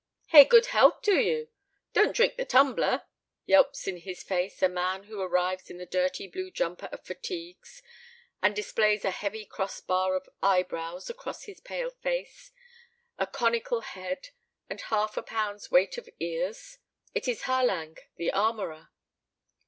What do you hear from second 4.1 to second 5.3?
face a man who